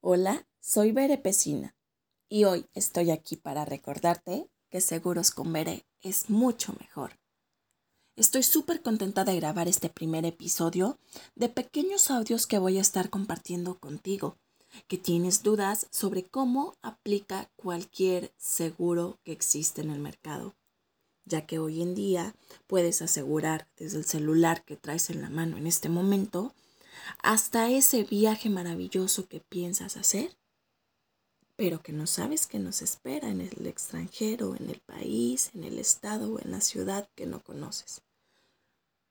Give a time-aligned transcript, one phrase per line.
[0.00, 1.74] Hola, soy Bere Pesina
[2.28, 7.18] y hoy estoy aquí para recordarte que Seguros con Bere es mucho mejor.
[8.14, 11.00] Estoy súper contenta de grabar este primer episodio
[11.34, 14.36] de pequeños audios que voy a estar compartiendo contigo,
[14.86, 20.54] que tienes dudas sobre cómo aplica cualquier seguro que existe en el mercado,
[21.24, 22.36] ya que hoy en día
[22.68, 26.54] puedes asegurar desde el celular que traes en la mano en este momento
[27.22, 30.36] hasta ese viaje maravilloso que piensas hacer,
[31.56, 35.78] pero que no sabes que nos espera en el extranjero, en el país, en el
[35.78, 38.02] estado o en la ciudad que no conoces.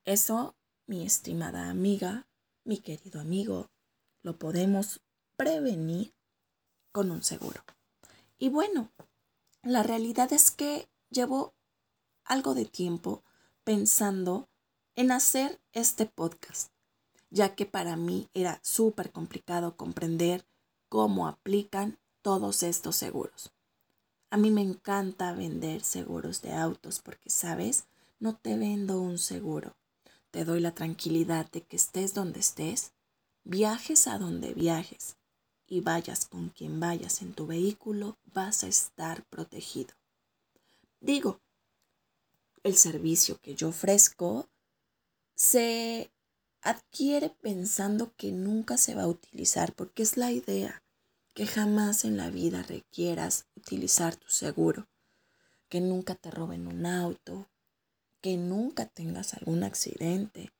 [0.05, 2.27] Eso, mi estimada amiga,
[2.63, 3.69] mi querido amigo,
[4.23, 5.01] lo podemos
[5.35, 6.13] prevenir
[6.93, 7.61] con un seguro.
[8.39, 8.91] Y bueno,
[9.63, 11.53] la realidad es que llevo
[12.23, 13.23] algo de tiempo
[13.65, 14.47] pensando
[14.95, 16.76] en hacer este podcast
[17.29, 20.45] ya que para mí era súper complicado comprender
[20.89, 23.51] cómo aplican todos estos seguros.
[24.29, 27.85] A mí me encanta vender seguros de autos porque, sabes,
[28.19, 29.75] no te vendo un seguro.
[30.31, 32.91] Te doy la tranquilidad de que estés donde estés,
[33.43, 35.15] viajes a donde viajes
[35.67, 39.93] y vayas con quien vayas en tu vehículo, vas a estar protegido.
[40.99, 41.39] Digo,
[42.63, 44.47] el servicio que yo ofrezco
[45.35, 46.11] se
[46.61, 50.83] adquiere pensando que nunca se va a utilizar, porque es la idea,
[51.33, 54.87] que jamás en la vida requieras utilizar tu seguro,
[55.69, 57.47] que nunca te roben un auto,
[58.21, 60.51] que nunca tengas algún accidente,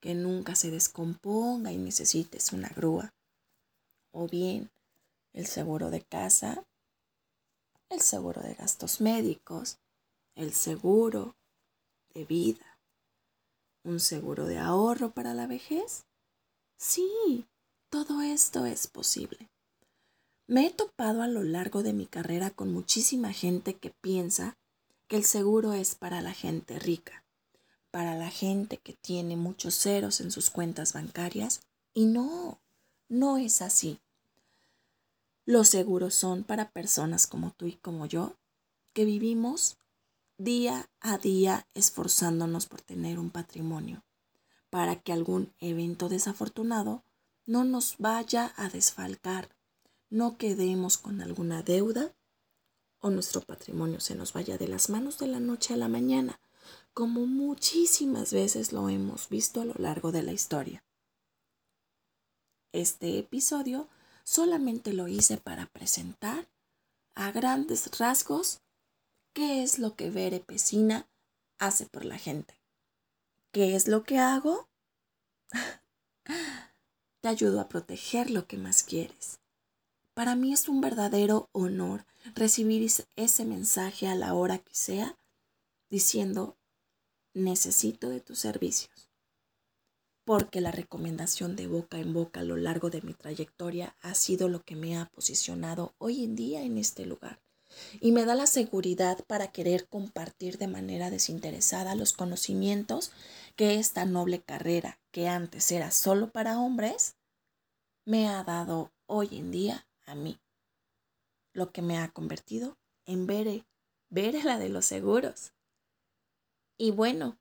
[0.00, 3.14] que nunca se descomponga y necesites una grúa,
[4.10, 4.70] o bien
[5.32, 6.64] el seguro de casa,
[7.88, 9.78] el seguro de gastos médicos,
[10.34, 11.36] el seguro
[12.14, 12.71] de vida
[13.84, 16.04] ¿Un seguro de ahorro para la vejez?
[16.76, 17.46] Sí,
[17.90, 19.50] todo esto es posible.
[20.46, 24.56] Me he topado a lo largo de mi carrera con muchísima gente que piensa
[25.08, 27.24] que el seguro es para la gente rica,
[27.90, 32.60] para la gente que tiene muchos ceros en sus cuentas bancarias, y no,
[33.08, 34.00] no es así.
[35.44, 38.36] Los seguros son para personas como tú y como yo,
[38.92, 39.76] que vivimos
[40.42, 44.04] día a día esforzándonos por tener un patrimonio,
[44.70, 47.04] para que algún evento desafortunado
[47.46, 49.54] no nos vaya a desfalcar,
[50.10, 52.12] no quedemos con alguna deuda
[52.98, 56.40] o nuestro patrimonio se nos vaya de las manos de la noche a la mañana,
[56.94, 60.84] como muchísimas veces lo hemos visto a lo largo de la historia.
[62.72, 63.88] Este episodio
[64.24, 66.48] solamente lo hice para presentar
[67.14, 68.60] a grandes rasgos
[69.34, 71.08] ¿Qué es lo que Bere Pesina
[71.58, 72.60] hace por la gente?
[73.50, 74.68] ¿Qué es lo que hago?
[77.22, 79.40] Te ayudo a proteger lo que más quieres.
[80.12, 82.04] Para mí es un verdadero honor
[82.34, 85.16] recibir ese mensaje a la hora que sea
[85.88, 86.58] diciendo,
[87.32, 89.08] necesito de tus servicios.
[90.26, 94.50] Porque la recomendación de boca en boca a lo largo de mi trayectoria ha sido
[94.50, 97.40] lo que me ha posicionado hoy en día en este lugar
[98.00, 103.12] y me da la seguridad para querer compartir de manera desinteresada los conocimientos
[103.56, 107.16] que esta noble carrera, que antes era solo para hombres,
[108.04, 110.40] me ha dado hoy en día a mí,
[111.52, 113.66] lo que me ha convertido en Bere,
[114.08, 115.52] Bere la de los seguros.
[116.76, 117.38] Y bueno,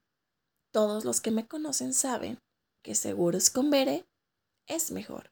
[0.72, 2.40] todos los que me conocen saben
[2.82, 4.06] que seguros con Bere
[4.68, 5.31] es mejor.